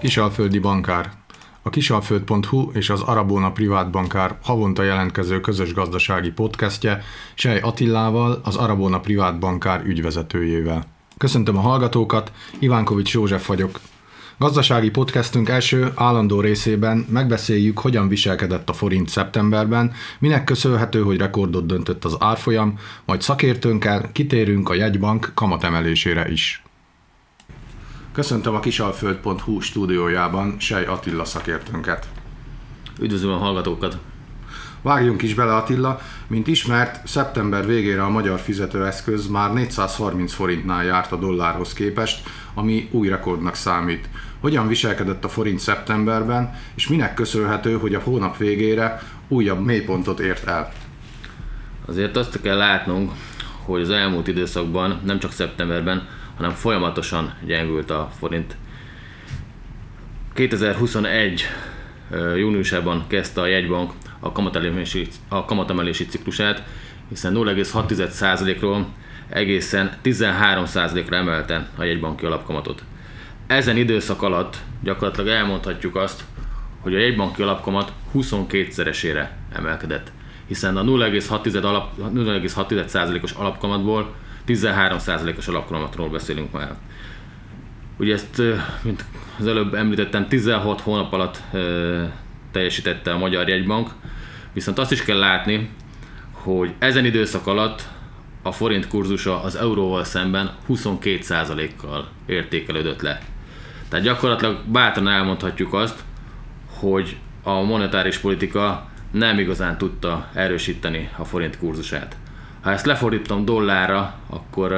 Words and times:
Kisalföldi 0.00 0.58
bankár. 0.58 1.10
A 1.62 1.70
kisalföld.hu 1.70 2.70
és 2.72 2.90
az 2.90 3.00
Arabóna 3.00 3.52
Privát 3.52 3.90
Bankár 3.90 4.38
havonta 4.42 4.82
jelentkező 4.82 5.40
közös 5.40 5.74
gazdasági 5.74 6.30
podcastje 6.30 7.02
Sej 7.34 7.58
Attillával, 7.58 8.40
az 8.44 8.56
Arabóna 8.56 9.00
Privát 9.00 9.38
Bankár 9.38 9.82
ügyvezetőjével. 9.84 10.84
Köszöntöm 11.18 11.56
a 11.56 11.60
hallgatókat, 11.60 12.32
Ivánkovics 12.58 13.14
József 13.14 13.46
vagyok. 13.46 13.80
Gazdasági 14.38 14.90
podcastünk 14.90 15.48
első 15.48 15.92
állandó 15.94 16.40
részében 16.40 17.06
megbeszéljük, 17.10 17.78
hogyan 17.78 18.08
viselkedett 18.08 18.68
a 18.68 18.72
forint 18.72 19.08
szeptemberben, 19.08 19.92
minek 20.18 20.44
köszönhető, 20.44 21.02
hogy 21.02 21.16
rekordot 21.16 21.66
döntött 21.66 22.04
az 22.04 22.16
árfolyam, 22.18 22.78
majd 23.04 23.22
szakértőnkkel 23.22 24.12
kitérünk 24.12 24.68
a 24.68 24.74
jegybank 24.74 25.32
kamatemelésére 25.34 26.30
is. 26.30 26.62
Köszöntöm 28.20 28.54
a 28.54 28.60
kisalföld.hu 28.60 29.60
stúdiójában 29.60 30.56
Sej 30.58 30.84
Attila 30.84 31.24
szakértőnket. 31.24 32.08
Üdvözlöm 33.00 33.32
a 33.32 33.36
hallgatókat! 33.36 33.98
Vágjunk 34.82 35.22
is 35.22 35.34
bele 35.34 35.54
Attila, 35.54 36.00
mint 36.26 36.46
ismert, 36.46 37.06
szeptember 37.06 37.66
végére 37.66 38.02
a 38.02 38.08
magyar 38.08 38.38
fizetőeszköz 38.38 39.26
már 39.28 39.52
430 39.52 40.32
forintnál 40.32 40.84
járt 40.84 41.12
a 41.12 41.16
dollárhoz 41.16 41.72
képest, 41.72 42.28
ami 42.54 42.88
új 42.90 43.08
rekordnak 43.08 43.54
számít. 43.54 44.08
Hogyan 44.40 44.68
viselkedett 44.68 45.24
a 45.24 45.28
forint 45.28 45.58
szeptemberben, 45.58 46.54
és 46.74 46.88
minek 46.88 47.14
köszönhető, 47.14 47.78
hogy 47.78 47.94
a 47.94 48.00
hónap 48.00 48.36
végére 48.36 49.02
újabb 49.28 49.64
mélypontot 49.64 50.20
ért 50.20 50.46
el? 50.46 50.72
Azért 51.86 52.16
azt 52.16 52.40
kell 52.40 52.56
látnunk, 52.56 53.12
hogy 53.64 53.80
az 53.80 53.90
elmúlt 53.90 54.28
időszakban, 54.28 55.00
nem 55.04 55.18
csak 55.18 55.32
szeptemberben, 55.32 56.18
hanem 56.40 56.54
folyamatosan 56.54 57.34
gyengült 57.46 57.90
a 57.90 58.10
forint. 58.18 58.56
2021 60.34 61.44
júniusában 62.36 63.04
kezdte 63.06 63.40
a 63.40 63.46
jegybank 63.46 63.92
a 64.20 64.32
kamatemelési, 64.32 65.08
a 65.28 65.44
kamatemelési 65.44 66.06
ciklusát, 66.06 66.62
hiszen 67.08 67.34
0,6%-ról 67.36 68.86
egészen 69.28 69.92
13%-ra 70.04 71.16
emelte 71.16 71.68
a 71.76 71.82
jegybanki 71.82 72.26
alapkamatot. 72.26 72.82
Ezen 73.46 73.76
időszak 73.76 74.22
alatt 74.22 74.56
gyakorlatilag 74.82 75.28
elmondhatjuk 75.28 75.96
azt, 75.96 76.24
hogy 76.80 76.94
a 76.94 76.98
jegybanki 76.98 77.42
alapkamat 77.42 77.92
22-szeresére 78.14 79.28
emelkedett, 79.52 80.12
hiszen 80.46 80.76
a 80.76 80.82
0,6%-os 80.82 81.54
alap, 81.54 81.90
0,6%-os 81.98 83.32
alapkamatból 83.32 84.14
13%-os 84.46 85.48
alapkamatról 85.48 86.08
beszélünk 86.08 86.52
már. 86.52 86.74
Ugye 87.98 88.12
ezt, 88.12 88.42
mint 88.82 89.04
az 89.38 89.46
előbb 89.46 89.74
említettem, 89.74 90.28
16 90.28 90.80
hónap 90.80 91.12
alatt 91.12 91.42
teljesítette 92.50 93.12
a 93.12 93.18
Magyar 93.18 93.48
Jegybank, 93.48 93.90
viszont 94.52 94.78
azt 94.78 94.92
is 94.92 95.04
kell 95.04 95.18
látni, 95.18 95.70
hogy 96.32 96.72
ezen 96.78 97.04
időszak 97.04 97.46
alatt 97.46 97.82
a 98.42 98.52
forint 98.52 98.88
kurzusa 98.88 99.42
az 99.42 99.56
euróval 99.56 100.04
szemben 100.04 100.50
22%-kal 100.68 102.08
értékelődött 102.26 103.00
le. 103.00 103.20
Tehát 103.88 104.04
gyakorlatilag 104.04 104.64
bátran 104.66 105.08
elmondhatjuk 105.08 105.74
azt, 105.74 106.02
hogy 106.66 107.16
a 107.42 107.60
monetáris 107.60 108.18
politika 108.18 108.88
nem 109.10 109.38
igazán 109.38 109.78
tudta 109.78 110.28
erősíteni 110.34 111.10
a 111.16 111.24
forint 111.24 111.58
kurzusát. 111.58 112.16
Ha 112.60 112.70
ezt 112.70 112.86
lefordítom 112.86 113.44
dollárra, 113.44 114.14
akkor 114.26 114.68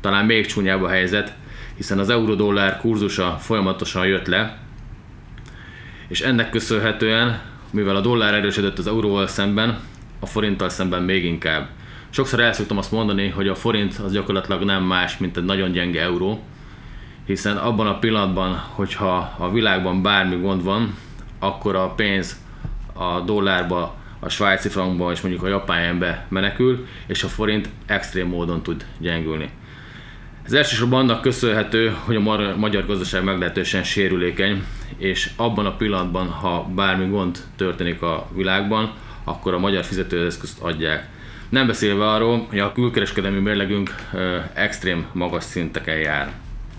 talán 0.00 0.24
még 0.24 0.46
csúnyább 0.46 0.82
a 0.82 0.88
helyzet, 0.88 1.34
hiszen 1.76 1.98
az 1.98 2.08
euró-dollár 2.08 2.78
kurzusa 2.80 3.36
folyamatosan 3.40 4.06
jött 4.06 4.26
le, 4.26 4.58
és 6.08 6.20
ennek 6.20 6.50
köszönhetően, 6.50 7.40
mivel 7.70 7.96
a 7.96 8.00
dollár 8.00 8.34
erősödött 8.34 8.78
az 8.78 8.86
euróval 8.86 9.26
szemben, 9.26 9.78
a 10.20 10.26
forinttal 10.26 10.68
szemben 10.68 11.02
még 11.02 11.24
inkább. 11.24 11.68
Sokszor 12.10 12.40
el 12.40 12.52
szoktam 12.52 12.78
azt 12.78 12.92
mondani, 12.92 13.28
hogy 13.28 13.48
a 13.48 13.54
forint 13.54 13.94
az 13.94 14.12
gyakorlatilag 14.12 14.62
nem 14.62 14.82
más, 14.82 15.18
mint 15.18 15.36
egy 15.36 15.44
nagyon 15.44 15.72
gyenge 15.72 16.02
euró, 16.02 16.42
hiszen 17.26 17.56
abban 17.56 17.86
a 17.86 17.98
pillanatban, 17.98 18.56
hogyha 18.56 19.34
a 19.38 19.50
világban 19.50 20.02
bármi 20.02 20.36
gond 20.36 20.62
van, 20.62 20.94
akkor 21.38 21.76
a 21.76 21.88
pénz 21.88 22.40
a 22.92 23.20
dollárba, 23.20 23.94
a 24.24 24.28
svájci 24.28 24.68
frankba 24.68 25.12
és 25.12 25.20
mondjuk 25.20 25.44
a 25.44 25.48
japán 25.48 25.82
jenbe 25.82 26.26
menekül, 26.28 26.86
és 27.06 27.22
a 27.22 27.28
forint 27.28 27.68
extrém 27.86 28.28
módon 28.28 28.62
tud 28.62 28.84
gyengülni. 28.98 29.50
Ez 30.42 30.52
elsősorban 30.52 31.00
annak 31.00 31.20
köszönhető, 31.20 31.96
hogy 32.04 32.16
a 32.16 32.54
magyar 32.56 32.86
gazdaság 32.86 33.24
meglehetősen 33.24 33.82
sérülékeny, 33.82 34.64
és 34.96 35.30
abban 35.36 35.66
a 35.66 35.76
pillanatban, 35.76 36.28
ha 36.28 36.70
bármi 36.74 37.08
gond 37.08 37.38
történik 37.56 38.02
a 38.02 38.28
világban, 38.34 38.92
akkor 39.24 39.54
a 39.54 39.58
magyar 39.58 39.84
fizetőeszközt 39.84 40.60
adják. 40.60 41.08
Nem 41.48 41.66
beszélve 41.66 42.10
arról, 42.10 42.46
hogy 42.48 42.58
a 42.58 42.72
külkereskedelmi 42.72 43.40
mérlegünk 43.40 43.94
extrém 44.54 45.06
magas 45.12 45.44
szinteken 45.44 45.96
jár. 45.96 46.32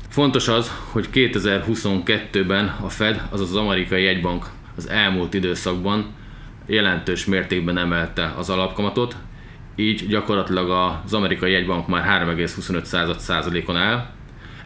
Fontos 0.09 0.47
az, 0.47 0.71
hogy 0.91 1.07
2022-ben 1.13 2.75
a 2.81 2.89
Fed, 2.89 3.21
azaz 3.29 3.49
az 3.49 3.55
amerikai 3.55 4.03
jegybank 4.03 4.49
az 4.77 4.89
elmúlt 4.89 5.33
időszakban 5.33 6.13
jelentős 6.65 7.25
mértékben 7.25 7.77
emelte 7.77 8.33
az 8.37 8.49
alapkamatot, 8.49 9.15
így 9.75 10.07
gyakorlatilag 10.07 10.69
az 11.05 11.13
amerikai 11.13 11.51
jegybank 11.51 11.87
már 11.87 12.27
3,25%-on 12.27 13.75
áll. 13.75 14.05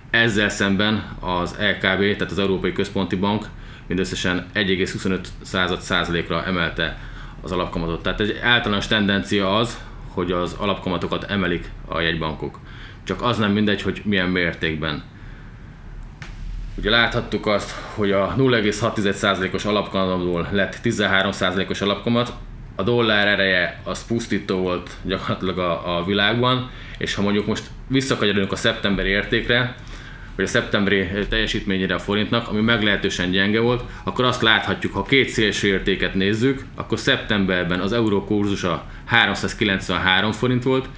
Ezzel 0.10 0.50
szemben 0.50 1.18
az 1.20 1.58
LKB, 1.60 2.00
tehát 2.00 2.32
az 2.32 2.40
Európai 2.40 2.72
Központi 2.72 3.16
Bank 3.16 3.46
mindösszesen 3.88 4.46
1,25%-ra 4.54 6.46
emelte 6.46 6.98
az 7.42 7.52
alapkamatot. 7.52 8.02
Tehát 8.02 8.20
egy 8.20 8.40
általános 8.44 8.88
tendencia 8.88 9.56
az, 9.58 9.80
hogy 10.08 10.32
az 10.32 10.54
alapkamatokat 10.54 11.24
emelik 11.24 11.70
a 11.88 12.00
jegybankok. 12.00 12.60
Csak 13.04 13.22
az 13.22 13.38
nem 13.38 13.52
mindegy, 13.52 13.82
hogy 13.82 14.02
milyen 14.06 14.30
mértékben. 14.30 15.04
Ugye 16.80 16.90
láthattuk 16.90 17.46
azt, 17.46 17.72
hogy 17.96 18.12
a 18.12 18.36
0,6%-os 18.38 19.66
alapkamatból 19.66 20.48
lett 20.52 20.80
13%-os 20.84 21.82
alapkamat, 21.82 22.34
a 22.76 22.84
dollár 22.84 23.28
ereje 23.28 23.82
az 23.84 24.06
pusztító 24.06 24.58
volt 24.58 24.90
gyakorlatilag 25.04 25.58
a, 25.58 25.98
a 25.98 26.04
világban, 26.04 26.70
és 26.98 27.16
ha 27.16 27.22
mondjuk 27.22 27.46
most 27.46 27.64
visszakanyarodunk 27.88 28.52
a 28.52 28.56
szeptemberi 28.56 29.10
értékre, 29.10 29.76
vagy 30.36 30.46
a 30.46 30.48
szeptemberi 30.48 31.08
teljesítményére 31.30 31.96
a 31.96 32.00
forintnak, 32.00 32.48
ami 32.48 32.62
meglehetősen 32.62 33.32
gyenge 33.32 33.60
volt, 33.60 33.84
akkor 34.04 34.26
azt 34.26 34.42
láthatjuk, 34.42 34.94
ha 34.94 35.04
két 35.04 35.30
szélső 35.30 35.68
értéket 35.68 36.14
nézzük, 36.14 36.64
akkor 36.76 37.00
szeptemberben 37.00 37.80
az 37.80 37.94
euró 37.94 38.24
kurzusa 38.24 38.86
393 39.06 40.32
forint 40.32 40.64
volt, 40.64 40.90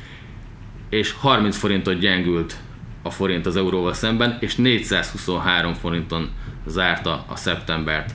és 0.89 1.11
30 1.11 1.57
forintot 1.57 1.99
gyengült 1.99 2.55
a 3.01 3.09
forint 3.09 3.45
az 3.45 3.55
euróval 3.55 3.93
szemben, 3.93 4.37
és 4.39 4.55
423 4.55 5.73
forinton 5.73 6.29
zárta 6.65 7.25
a 7.27 7.35
szeptembert. 7.35 8.13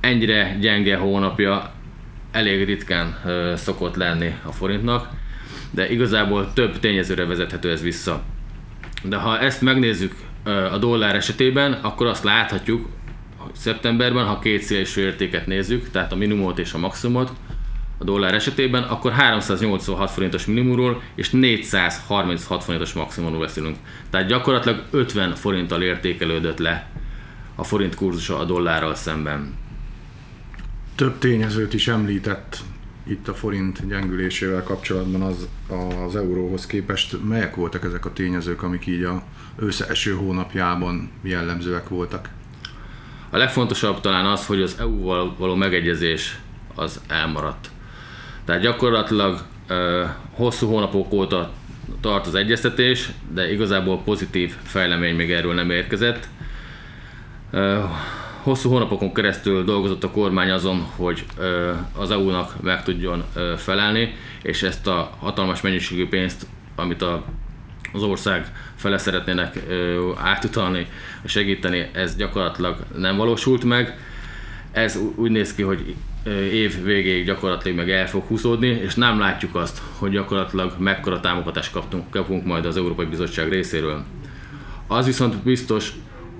Ennyire 0.00 0.56
gyenge 0.60 0.96
hónapja 0.96 1.72
elég 2.32 2.64
ritkán 2.64 3.20
ö, 3.24 3.52
szokott 3.56 3.96
lenni 3.96 4.34
a 4.44 4.52
forintnak, 4.52 5.08
de 5.70 5.90
igazából 5.90 6.52
több 6.52 6.78
tényezőre 6.78 7.26
vezethető 7.26 7.70
ez 7.70 7.82
vissza. 7.82 8.22
De 9.02 9.16
ha 9.16 9.38
ezt 9.38 9.60
megnézzük 9.60 10.14
a 10.72 10.78
dollár 10.78 11.14
esetében, 11.14 11.72
akkor 11.72 12.06
azt 12.06 12.24
láthatjuk, 12.24 12.88
hogy 13.36 13.54
szeptemberben, 13.54 14.26
ha 14.26 14.38
két 14.38 14.62
szélső 14.62 15.02
értéket 15.02 15.46
nézzük, 15.46 15.90
tehát 15.90 16.12
a 16.12 16.16
minimumot 16.16 16.58
és 16.58 16.72
a 16.72 16.78
maximumot, 16.78 17.32
a 18.02 18.04
dollár 18.04 18.34
esetében, 18.34 18.82
akkor 18.82 19.12
386 19.12 20.10
forintos 20.10 20.46
minimumról 20.46 21.02
és 21.14 21.30
436 21.30 22.64
forintos 22.64 22.92
maximumról 22.92 23.40
beszélünk. 23.40 23.76
Tehát 24.10 24.28
gyakorlatilag 24.28 24.82
50 24.90 25.34
forinttal 25.34 25.82
értékelődött 25.82 26.58
le 26.58 26.90
a 27.54 27.64
forint 27.64 27.94
kurzusa 27.94 28.38
a 28.38 28.44
dollárral 28.44 28.94
szemben. 28.94 29.54
Több 30.94 31.18
tényezőt 31.18 31.74
is 31.74 31.88
említett 31.88 32.58
itt 33.06 33.28
a 33.28 33.34
forint 33.34 33.86
gyengülésével 33.88 34.62
kapcsolatban 34.62 35.22
az, 35.22 35.48
az 36.06 36.16
euróhoz 36.16 36.66
képest. 36.66 37.24
Melyek 37.28 37.54
voltak 37.54 37.84
ezek 37.84 38.06
a 38.06 38.12
tényezők, 38.12 38.62
amik 38.62 38.86
így 38.86 39.02
a 39.02 39.22
összeeső 39.56 40.12
hónapjában 40.12 41.10
jellemzőek 41.22 41.88
voltak? 41.88 42.28
A 43.30 43.36
legfontosabb 43.36 44.00
talán 44.00 44.26
az, 44.26 44.46
hogy 44.46 44.62
az 44.62 44.76
EU-val 44.78 45.34
való 45.38 45.54
megegyezés 45.54 46.38
az 46.74 47.00
elmaradt. 47.08 47.71
Tehát 48.44 48.62
gyakorlatilag 48.62 49.42
ö, 49.66 50.04
hosszú 50.32 50.68
hónapok 50.68 51.12
óta 51.12 51.50
tart 52.00 52.26
az 52.26 52.34
egyeztetés, 52.34 53.10
de 53.34 53.52
igazából 53.52 54.02
pozitív 54.04 54.54
fejlemény 54.62 55.14
még 55.14 55.32
erről 55.32 55.54
nem 55.54 55.70
érkezett. 55.70 56.28
Ö, 57.50 57.78
hosszú 58.42 58.70
hónapokon 58.70 59.14
keresztül 59.14 59.64
dolgozott 59.64 60.04
a 60.04 60.10
kormány 60.10 60.50
azon, 60.50 60.86
hogy 60.96 61.24
ö, 61.38 61.72
az 61.96 62.10
EU-nak 62.10 62.62
meg 62.62 62.82
tudjon 62.82 63.24
ö, 63.34 63.54
felelni, 63.56 64.14
és 64.42 64.62
ezt 64.62 64.86
a 64.86 65.10
hatalmas 65.18 65.60
mennyiségű 65.60 66.08
pénzt, 66.08 66.46
amit 66.76 67.02
a 67.02 67.24
az 67.92 68.02
ország 68.02 68.52
fele 68.74 68.98
szeretnének 68.98 69.58
átutalni, 70.16 70.86
segíteni, 71.24 71.88
ez 71.92 72.16
gyakorlatilag 72.16 72.76
nem 72.96 73.16
valósult 73.16 73.64
meg. 73.64 73.98
Ez 74.72 74.98
úgy 75.16 75.30
néz 75.30 75.54
ki, 75.54 75.62
hogy 75.62 75.94
év 76.52 76.82
végéig 76.82 77.24
gyakorlatilag 77.24 77.76
meg 77.76 77.90
el 77.90 78.08
fog 78.08 78.24
húzódni, 78.24 78.66
és 78.66 78.94
nem 78.94 79.18
látjuk 79.18 79.54
azt, 79.54 79.82
hogy 79.98 80.10
gyakorlatilag 80.10 80.74
mekkora 80.78 81.20
támogatást 81.20 81.72
kaptunk, 81.72 82.10
kapunk 82.10 82.44
majd 82.44 82.66
az 82.66 82.76
Európai 82.76 83.06
Bizottság 83.06 83.48
részéről. 83.48 84.04
Az 84.86 85.06
viszont 85.06 85.42
biztos, 85.42 85.92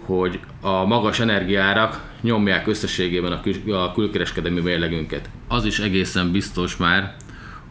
hogy 0.05 0.41
a 0.61 0.85
magas 0.85 1.21
energiárak 1.21 2.01
nyomják 2.21 2.67
összességében 2.67 3.33
a, 3.33 3.41
kül- 3.41 3.73
a 3.73 3.93
külkereskedelmi 3.95 4.61
mérlegünket. 4.61 5.31
Az 5.49 5.65
is 5.65 5.79
egészen 5.79 6.33
biztos 6.33 6.77
már, 6.77 7.17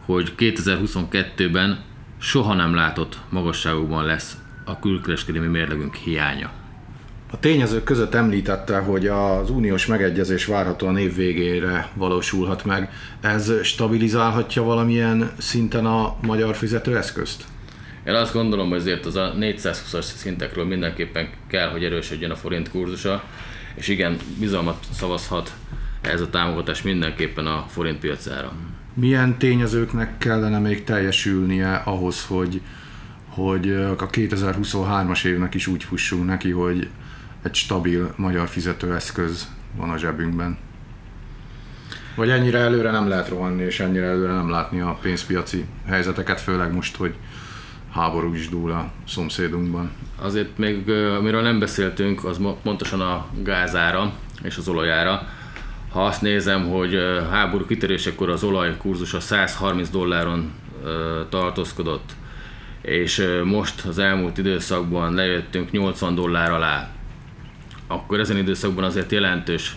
hogy 0.04 0.32
2022-ben 0.38 1.84
soha 2.18 2.54
nem 2.54 2.74
látott 2.74 3.18
magasságokban 3.28 4.04
lesz 4.04 4.36
a 4.64 4.78
külkereskedelmi 4.78 5.48
mérlegünk 5.48 5.94
hiánya. 5.94 6.61
A 7.32 7.38
tényezők 7.40 7.84
között 7.84 8.14
említette, 8.14 8.78
hogy 8.78 9.06
az 9.06 9.50
uniós 9.50 9.86
megegyezés 9.86 10.44
várhatóan 10.44 10.98
év 10.98 11.14
végére 11.14 11.88
valósulhat 11.94 12.64
meg. 12.64 12.90
Ez 13.20 13.52
stabilizálhatja 13.62 14.62
valamilyen 14.62 15.30
szinten 15.38 15.86
a 15.86 16.16
magyar 16.22 16.54
fizetőeszközt? 16.54 17.44
Én 18.06 18.14
azt 18.14 18.32
gondolom, 18.32 18.68
hogy 18.68 18.78
ezért 18.78 19.06
az 19.06 19.16
a 19.16 19.34
420-as 19.38 20.02
szintekről 20.02 20.64
mindenképpen 20.64 21.28
kell, 21.48 21.70
hogy 21.70 21.84
erősödjön 21.84 22.30
a 22.30 22.36
forint 22.36 22.70
kurzusa, 22.70 23.24
és 23.74 23.88
igen, 23.88 24.16
bizalmat 24.38 24.84
szavazhat 24.92 25.52
ez 26.00 26.20
a 26.20 26.30
támogatás 26.30 26.82
mindenképpen 26.82 27.46
a 27.46 27.64
forint 27.68 27.98
piacára. 27.98 28.52
Milyen 28.94 29.38
tényezőknek 29.38 30.18
kellene 30.18 30.58
még 30.58 30.84
teljesülnie 30.84 31.74
ahhoz, 31.74 32.26
hogy, 32.26 32.60
hogy 33.28 33.70
a 33.72 34.06
2023-as 34.10 35.24
évnek 35.24 35.54
is 35.54 35.66
úgy 35.66 35.84
fussunk 35.84 36.26
neki, 36.26 36.50
hogy 36.50 36.88
egy 37.42 37.54
stabil 37.54 38.12
magyar 38.16 38.48
fizetőeszköz 38.48 39.48
van 39.76 39.90
a 39.90 39.98
zsebünkben? 39.98 40.58
Vagy 42.14 42.30
ennyire 42.30 42.58
előre 42.58 42.90
nem 42.90 43.08
lehet 43.08 43.28
rohanni, 43.28 43.62
és 43.62 43.80
ennyire 43.80 44.06
előre 44.06 44.32
nem 44.32 44.50
látni 44.50 44.80
a 44.80 44.98
pénzpiaci 45.02 45.64
helyzeteket, 45.86 46.40
főleg 46.40 46.74
most, 46.74 46.96
hogy 46.96 47.14
háború 47.92 48.34
is 48.34 48.48
dúl 48.48 48.70
a 48.70 48.90
szomszédunkban. 49.06 49.90
Azért 50.20 50.58
még, 50.58 50.90
amiről 50.90 51.42
nem 51.42 51.58
beszéltünk, 51.58 52.24
az 52.24 52.40
pontosan 52.62 53.00
a 53.00 53.26
gázára 53.42 54.12
és 54.42 54.56
az 54.56 54.68
olajára. 54.68 55.28
Ha 55.90 56.04
azt 56.04 56.22
nézem, 56.22 56.68
hogy 56.68 56.98
háború 57.30 57.66
kitörésekor 57.66 58.30
az 58.30 58.42
olaj 58.42 58.76
kurzusa 58.76 59.20
130 59.20 59.90
dolláron 59.90 60.52
tartózkodott, 61.28 62.12
és 62.82 63.26
most 63.44 63.84
az 63.84 63.98
elmúlt 63.98 64.38
időszakban 64.38 65.14
lejöttünk 65.14 65.70
80 65.70 66.14
dollár 66.14 66.50
alá, 66.50 66.90
akkor 67.92 68.20
ezen 68.20 68.36
időszakban 68.36 68.84
azért 68.84 69.12
jelentős 69.12 69.76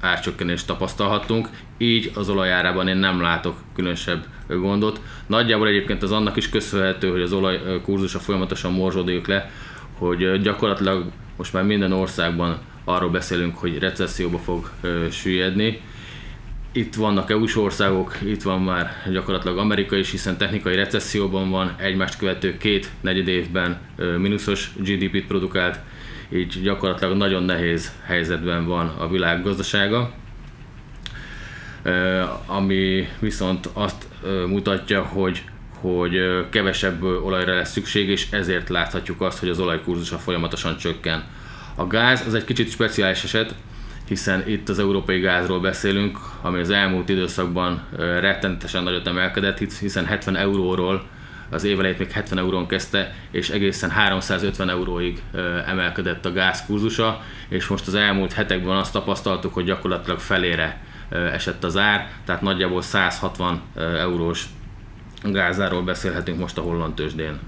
árcsökkenést 0.00 0.66
tapasztalhattunk, 0.66 1.48
így 1.78 2.10
az 2.14 2.28
olajárában 2.28 2.88
én 2.88 2.96
nem 2.96 3.20
látok 3.20 3.56
különösebb 3.74 4.26
gondot. 4.48 5.00
Nagyjából 5.26 5.68
egyébként 5.68 6.02
az 6.02 6.12
annak 6.12 6.36
is 6.36 6.48
köszönhető, 6.48 7.10
hogy 7.10 7.22
az 7.22 7.32
olaj 7.32 7.80
kurzusa 7.82 8.18
folyamatosan 8.18 8.72
morzsodik 8.72 9.26
le, 9.26 9.50
hogy 9.98 10.40
gyakorlatilag 10.40 11.04
most 11.36 11.52
már 11.52 11.64
minden 11.64 11.92
országban 11.92 12.58
arról 12.84 13.10
beszélünk, 13.10 13.56
hogy 13.56 13.78
recesszióba 13.78 14.38
fog 14.38 14.70
süllyedni. 15.10 15.80
Itt 16.72 16.94
vannak 16.94 17.30
EU-s 17.30 17.56
országok, 17.56 18.16
itt 18.24 18.42
van 18.42 18.62
már 18.62 18.92
gyakorlatilag 19.12 19.58
Amerika 19.58 19.96
is, 19.96 20.10
hiszen 20.10 20.36
technikai 20.36 20.74
recesszióban 20.74 21.50
van, 21.50 21.74
egymást 21.78 22.18
követő 22.18 22.56
két 22.56 22.90
negyed 23.00 23.28
évben 23.28 23.80
mínuszos 24.18 24.70
GDP-t 24.76 25.26
produkált, 25.26 25.78
így 26.32 26.62
gyakorlatilag 26.62 27.16
nagyon 27.16 27.42
nehéz 27.42 27.92
helyzetben 28.04 28.66
van 28.66 28.88
a 28.98 29.08
világ 29.08 29.42
gazdasága, 29.42 30.12
ami 32.46 33.08
viszont 33.18 33.68
azt 33.72 34.06
mutatja, 34.46 35.02
hogy 35.02 35.42
hogy 35.80 36.46
kevesebb 36.50 37.02
olajra 37.02 37.54
lesz 37.54 37.70
szükség, 37.72 38.08
és 38.08 38.26
ezért 38.30 38.68
láthatjuk 38.68 39.20
azt, 39.20 39.38
hogy 39.38 39.48
az 39.48 39.60
olajkurzusa 39.60 40.18
folyamatosan 40.18 40.76
csökken. 40.76 41.24
A 41.74 41.86
gáz 41.86 42.26
az 42.26 42.34
egy 42.34 42.44
kicsit 42.44 42.70
speciális 42.70 43.24
eset, 43.24 43.54
hiszen 44.08 44.48
itt 44.48 44.68
az 44.68 44.78
európai 44.78 45.20
gázról 45.20 45.60
beszélünk, 45.60 46.18
ami 46.42 46.60
az 46.60 46.70
elmúlt 46.70 47.08
időszakban 47.08 47.86
rettenetesen 47.96 48.82
nagyot 48.82 49.06
emelkedett, 49.06 49.58
hiszen 49.58 50.06
70 50.06 50.36
euróról 50.36 51.06
az 51.50 51.64
év 51.64 51.78
elejét 51.78 51.98
még 51.98 52.10
70 52.10 52.38
eurón 52.38 52.66
kezdte, 52.66 53.14
és 53.30 53.50
egészen 53.50 53.90
350 53.90 54.68
euróig 54.68 55.22
emelkedett 55.66 56.24
a 56.24 56.32
gázkurzusa, 56.32 57.20
és 57.48 57.66
most 57.66 57.86
az 57.86 57.94
elmúlt 57.94 58.32
hetekben 58.32 58.76
azt 58.76 58.92
tapasztaltuk, 58.92 59.54
hogy 59.54 59.64
gyakorlatilag 59.64 60.18
felére 60.18 60.80
esett 61.10 61.64
az 61.64 61.76
ár, 61.76 62.10
tehát 62.24 62.42
nagyjából 62.42 62.82
160 62.82 63.62
eurós 63.76 64.44
gázáról 65.22 65.82
beszélhetünk 65.82 66.38
most 66.38 66.58
a 66.58 66.62
holland 66.62 66.94
tőzsdén. 66.94 67.38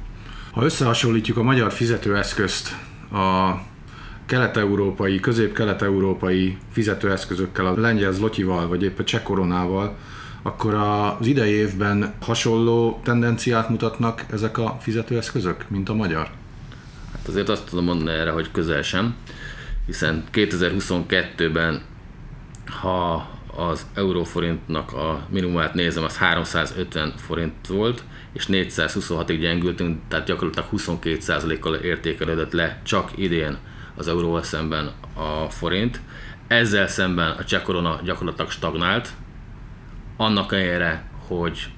Ha 0.53 0.65
összehasonlítjuk 0.65 1.37
a 1.37 1.43
magyar 1.43 1.73
fizetőeszközt 1.73 2.77
a 3.13 3.53
kelet-európai, 4.27 5.21
közép-kelet-európai 5.21 6.59
fizetőeszközökkel, 6.73 7.67
a 7.67 7.81
lengyel 7.81 8.13
zlotyival, 8.13 8.69
vagy 8.69 8.83
épp 8.83 8.99
a 8.99 9.05
cseh 9.05 9.23
koronával, 9.23 9.97
akkor 10.43 10.75
az 10.75 11.27
idei 11.27 11.53
évben 11.53 12.15
hasonló 12.21 13.01
tendenciát 13.05 13.69
mutatnak 13.69 14.25
ezek 14.31 14.59
a 14.59 14.77
fizetőeszközök, 14.81 15.65
mint 15.69 15.89
a 15.89 15.95
magyar? 15.95 16.31
Hát 17.13 17.29
azért 17.29 17.49
azt 17.49 17.69
tudom 17.69 17.85
mondani 17.85 18.19
erre, 18.19 18.31
hogy 18.31 18.51
közel 18.51 18.83
sem, 18.83 19.15
hiszen 19.87 20.25
2022-ben, 20.33 21.83
ha 22.81 23.29
az 23.57 23.87
euróforintnak 23.95 24.93
a 24.93 25.27
minimumát 25.31 25.75
nézem, 25.75 26.05
az 26.05 26.17
350 26.17 27.13
forint 27.17 27.67
volt, 27.67 28.03
és 28.33 28.47
426-ig 28.49 29.37
gyengültünk, 29.41 30.01
tehát 30.09 30.27
gyakorlatilag 30.27 30.69
22%-kal 30.77 31.75
értékelődött 31.75 32.53
le 32.53 32.81
csak 32.83 33.11
idén 33.15 33.59
az 33.97 34.09
euróval 34.09 34.43
szemben 34.43 34.93
a 35.15 35.51
forint. 35.51 36.01
Ezzel 36.47 36.87
szemben 36.87 37.31
a 37.31 37.45
cseh 37.45 37.63
korona 37.63 38.01
gyakorlatilag 38.05 38.51
stagnált, 38.51 39.09
annak 40.23 40.53
ellenére, 40.53 41.05
hogy 41.27 41.69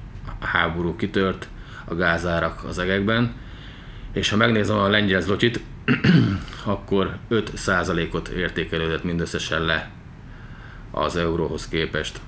a 0.41 0.46
háború 0.46 0.96
kitört, 0.96 1.49
a 1.85 1.94
gázárak 1.94 2.64
az 2.64 2.79
egekben, 2.79 3.35
és 4.12 4.31
ha 4.31 4.37
megnézem 4.37 4.79
a 4.79 4.88
lengyel 4.88 5.20
zlotyit, 5.20 5.61
akkor 6.64 7.17
5%-ot 7.31 8.28
értékelődött 8.28 9.04
mindösszesen 9.04 9.62
le 9.62 9.90
az 10.90 11.16
euróhoz 11.16 11.68
képest. 11.68 12.21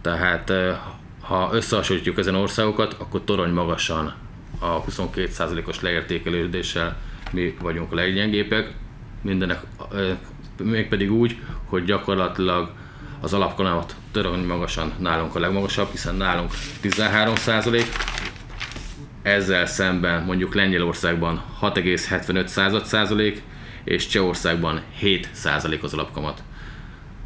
Tehát 0.00 0.50
eh, 0.50 0.78
ha 1.20 1.50
összehasonlítjuk 1.52 2.18
ezen 2.18 2.34
országokat, 2.34 2.92
akkor 2.92 3.24
torony 3.24 3.50
magasan 3.50 4.14
a 4.58 4.84
22%-os 4.84 5.80
leértékelődéssel 5.80 6.96
mi 7.32 7.56
vagyunk 7.60 7.92
a 7.92 7.94
leggyengébbek, 7.94 8.74
mindenek 9.22 9.60
eh, 9.92 10.16
mégpedig 10.62 11.12
úgy, 11.12 11.36
hogy 11.64 11.84
gyakorlatilag 11.84 12.72
az 13.20 13.32
alapkamat 13.32 13.94
torony 14.12 14.44
magasan 14.44 14.92
nálunk 14.98 15.34
a 15.34 15.38
legmagasabb, 15.38 15.90
hiszen 15.90 16.14
nálunk 16.14 16.50
13% 16.82 17.82
ezzel 19.22 19.66
szemben 19.66 20.22
mondjuk 20.22 20.54
Lengyelországban 20.54 21.42
6,75 21.60 22.82
százalék, 22.84 23.42
és 23.84 24.06
Csehországban 24.06 24.82
7 24.98 25.28
százalék 25.32 25.82
az 25.82 25.94
alapkamat. 25.94 26.42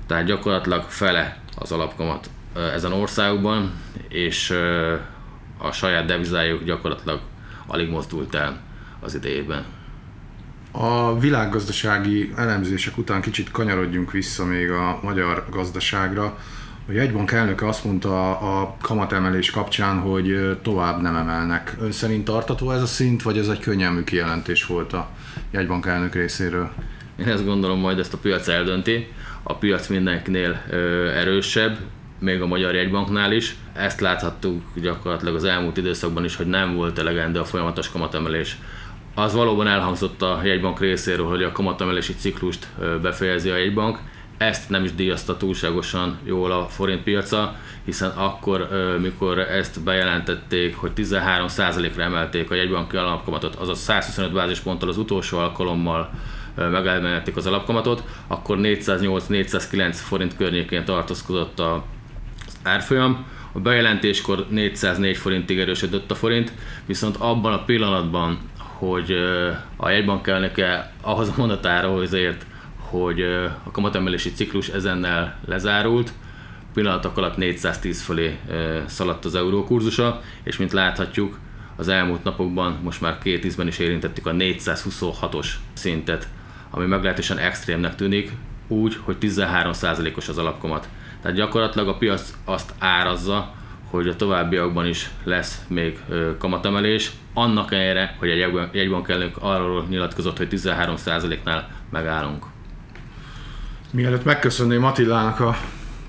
Tehát 0.07 0.25
gyakorlatilag 0.25 0.83
fele 0.83 1.41
az 1.57 1.73
alapkamat 1.73 2.31
ezen 2.55 2.93
országokban, 2.93 3.73
és 4.09 4.51
a 5.59 5.73
saját 5.73 6.05
devizájuk 6.05 6.65
gyakorlatilag 6.65 7.21
alig 7.67 7.89
mozdult 7.89 8.35
el 8.35 8.61
az 9.01 9.15
idejében. 9.15 9.65
A 10.75 11.19
világgazdasági 11.19 12.33
elemzések 12.37 12.99
után 12.99 13.21
kicsit 13.21 13.51
kanyarodjunk 13.51 14.11
vissza 14.11 14.45
még 14.45 14.71
a 14.71 14.99
magyar 15.03 15.45
gazdaságra. 15.51 16.39
A 16.89 16.93
jegybank 16.93 17.33
elnöke 17.33 17.69
azt 17.69 17.85
mondta 17.85 18.39
a 18.39 18.77
kamatemelés 18.81 19.51
kapcsán, 19.51 19.99
hogy 19.99 20.59
tovább 20.63 21.01
nem 21.01 21.17
emelnek. 21.17 21.77
Ön 21.81 21.93
szerint 21.93 22.25
tartató 22.25 22.71
ez 22.71 22.83
a 22.83 22.87
szint, 22.87 23.23
vagy 23.23 23.39
ez 23.39 23.49
egy 23.49 23.61
könnyelmű 23.61 24.05
kijelentés 24.05 24.67
volt 24.67 24.93
a 24.93 25.09
jegybank 25.51 25.87
elnök 25.87 26.15
részéről? 26.15 26.71
Én 27.19 27.29
ezt 27.29 27.45
gondolom, 27.45 27.81
majd 27.81 27.99
ezt 27.99 28.15
a 28.15 28.19
piac 28.19 28.49
eldönti. 28.49 29.13
A 29.43 29.55
piac 29.55 29.87
mindenkinél 29.89 30.63
erősebb, 31.15 31.79
még 32.19 32.41
a 32.41 32.47
Magyar 32.47 32.75
Jegybanknál 32.75 33.33
is. 33.33 33.57
Ezt 33.73 34.01
láthattuk 34.01 34.63
gyakorlatilag 34.75 35.35
az 35.35 35.45
elmúlt 35.45 35.77
időszakban 35.77 36.25
is, 36.25 36.37
hogy 36.37 36.47
nem 36.47 36.75
volt 36.75 36.99
elegendő 36.99 37.39
a 37.39 37.45
folyamatos 37.45 37.91
kamatemelés 37.91 38.59
az 39.15 39.35
valóban 39.35 39.67
elhangzott 39.67 40.23
a 40.23 40.41
jegybank 40.45 40.81
részéről, 40.81 41.27
hogy 41.27 41.43
a 41.43 41.53
kamatemelési 41.53 42.15
ciklust 42.15 42.67
befejezi 43.03 43.51
a 43.51 43.57
jegybank. 43.57 43.99
ezt 44.39 44.71
nem 44.71 44.85
is 44.85 44.95
díjazta 44.95 45.37
túlságosan 45.37 46.19
jól 46.25 46.53
a 46.53 46.67
forint 46.69 47.03
piaca, 47.03 47.57
hiszen 47.85 48.11
akkor, 48.11 48.69
mikor 49.01 49.39
ezt 49.39 49.83
bejelentették, 49.83 50.77
hogy 50.77 50.91
13%-ra 50.97 52.03
emelték 52.03 52.51
a 52.51 52.55
jegybanki 52.55 52.97
alapkamatot, 52.97 53.55
azaz 53.55 53.79
125 53.79 54.33
bázisponttal 54.33 54.89
az 54.89 54.99
utolsó 54.99 55.39
alkalommal 55.39 56.11
megemelték 56.55 57.37
az 57.37 57.47
alapkamatot, 57.47 58.05
akkor 58.27 58.59
408-409 58.61 59.93
forint 59.93 60.37
környékén 60.37 60.85
tartózkodott 60.85 61.61
az 61.61 61.81
árfolyam, 62.63 63.27
a 63.53 63.61
bejelentéskor 63.61 64.47
404 64.51 65.17
forintig 65.17 65.59
erősödött 65.59 66.11
a 66.11 66.15
forint, 66.15 66.53
viszont 66.87 67.17
abban 67.17 67.53
a 67.53 67.65
pillanatban, 67.65 68.39
hogy 68.89 69.13
a 69.77 69.89
jegybank 69.89 70.27
elnöke 70.27 70.93
ahhoz 71.01 71.29
a 71.29 71.35
mondatára 71.37 71.95
azért, 71.95 72.47
hogy 72.79 73.23
a 73.65 73.71
kamatemelési 73.73 74.31
ciklus 74.31 74.69
ezennel 74.69 75.39
lezárult, 75.47 76.13
pillanatok 76.75 77.17
alatt 77.17 77.37
410 77.37 78.03
fölé 78.03 78.39
szaladt 78.87 79.25
az 79.25 79.35
euró 79.35 79.65
kurzusa, 79.65 80.21
és 80.43 80.57
mint 80.57 80.73
láthatjuk, 80.73 81.39
az 81.77 81.89
elmúlt 81.89 82.25
napokban 82.25 82.79
most 82.83 83.01
már 83.01 83.19
két 83.19 83.45
ízben 83.45 83.67
is 83.67 83.79
érintettük 83.79 84.27
a 84.27 84.33
426-os 84.33 85.47
szintet, 85.73 86.29
ami 86.71 86.87
meglehetősen 86.87 87.39
extrémnek 87.39 87.95
tűnik, 87.95 88.33
úgy, 88.69 88.99
hogy 89.03 89.17
13%-os 89.21 90.29
az 90.29 90.39
alapkomat. 90.39 90.89
Tehát 91.21 91.37
gyakorlatilag 91.37 91.89
a 91.89 91.97
piac 91.97 92.35
azt 92.45 92.75
árazza, 92.79 93.55
hogy 93.93 94.09
a 94.09 94.17
továbbiakban 94.17 94.87
is 94.87 95.11
lesz 95.25 95.65
még 95.69 95.99
kamatemelés, 96.39 97.11
annak 97.35 97.73
ellenére, 97.73 98.17
hogy 98.19 98.29
jegybank 98.73 99.09
elnök 99.09 99.37
arról 99.41 99.87
nyilatkozott, 99.89 100.37
hogy 100.37 100.49
13%-nál 100.51 101.71
megállunk. 101.91 102.45
Mielőtt 103.91 104.25
megköszönném 104.25 104.85
Attilának 104.85 105.41
a 105.41 105.57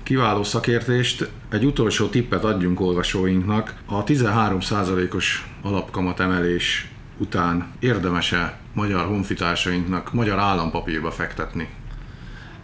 kiváló 0.02 0.42
szakértést, 0.42 1.30
egy 1.50 1.64
utolsó 1.64 2.06
tippet 2.06 2.44
adjunk 2.44 2.80
olvasóinknak. 2.80 3.74
A 3.86 4.04
13%-os 4.04 5.48
alapkamatemelés 5.62 6.88
után 7.18 7.72
érdemese 7.78 8.58
magyar 8.72 9.06
honfitársainknak 9.06 10.12
magyar 10.12 10.38
állampapírba 10.38 11.10
fektetni? 11.10 11.68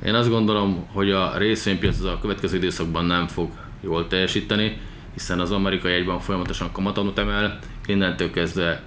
Én 0.05 0.15
azt 0.15 0.29
gondolom, 0.29 0.87
hogy 0.93 1.11
a 1.11 1.37
részvénypiac 1.37 2.01
a 2.01 2.19
következő 2.21 2.57
időszakban 2.57 3.05
nem 3.05 3.27
fog 3.27 3.51
jól 3.81 4.07
teljesíteni, 4.07 4.81
hiszen 5.13 5.41
az 5.41 5.51
amerikai 5.51 5.93
egyben 5.93 6.21
folyamatosan 6.21 6.73
kamatonot 6.73 7.19
emel, 7.19 7.59
innentől 7.87 8.31
kezdve 8.31 8.83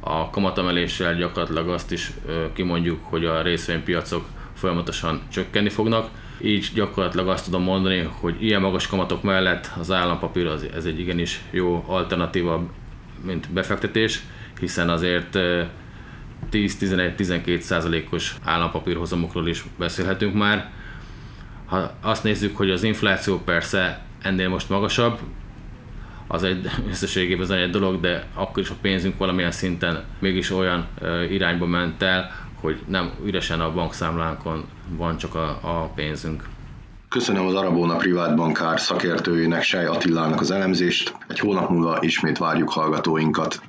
a 0.00 0.30
kamatemeléssel 0.30 1.14
gyakorlatilag 1.14 1.68
azt 1.68 1.92
is 1.92 2.12
kimondjuk, 2.52 3.00
hogy 3.02 3.24
a 3.24 3.42
részvénypiacok 3.42 4.24
folyamatosan 4.54 5.20
csökkenni 5.32 5.68
fognak. 5.68 6.08
Így 6.40 6.70
gyakorlatilag 6.74 7.28
azt 7.28 7.44
tudom 7.44 7.62
mondani, 7.62 8.08
hogy 8.20 8.44
ilyen 8.44 8.60
magas 8.60 8.86
kamatok 8.86 9.22
mellett 9.22 9.70
az 9.78 9.90
állampapír 9.90 10.46
az, 10.46 10.66
ez 10.74 10.84
egy 10.84 11.00
igenis 11.00 11.40
jó 11.50 11.84
alternatíva, 11.86 12.70
mint 13.24 13.50
befektetés, 13.50 14.22
hiszen 14.60 14.88
azért 14.88 15.38
10-11-12 16.52 17.60
százalékos 17.60 18.36
állampapírhozamokról 18.44 19.48
is 19.48 19.64
beszélhetünk 19.78 20.34
már. 20.34 20.70
Ha 21.66 21.92
azt 22.00 22.24
nézzük, 22.24 22.56
hogy 22.56 22.70
az 22.70 22.82
infláció 22.82 23.38
persze 23.38 24.04
ennél 24.22 24.48
most 24.48 24.68
magasabb, 24.68 25.18
az 26.32 26.42
egy 26.42 26.70
összességében 26.90 27.58
egy 27.58 27.70
dolog, 27.70 28.00
de 28.00 28.26
akkor 28.34 28.62
is 28.62 28.70
a 28.70 28.74
pénzünk 28.80 29.18
valamilyen 29.18 29.50
szinten 29.50 30.04
mégis 30.18 30.50
olyan 30.50 30.86
irányba 31.30 31.66
ment 31.66 32.02
el, 32.02 32.30
hogy 32.60 32.80
nem 32.86 33.10
üresen 33.24 33.60
a 33.60 33.72
bankszámlánkon 33.72 34.64
van 34.88 35.16
csak 35.16 35.34
a, 35.34 35.48
a 35.62 35.90
pénzünk. 35.94 36.44
Köszönöm 37.08 37.46
az 37.46 37.54
Arabóna 37.54 37.96
privát 37.96 38.36
bankár 38.36 38.80
szakértőjének, 38.80 39.62
Sej 39.62 39.86
Attilának 39.86 40.40
az 40.40 40.50
elemzést. 40.50 41.14
Egy 41.28 41.38
hónap 41.38 41.70
múlva 41.70 41.98
ismét 42.00 42.38
várjuk 42.38 42.70
hallgatóinkat. 42.70 43.60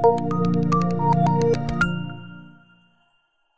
thank 0.00 0.32
you 0.32 0.37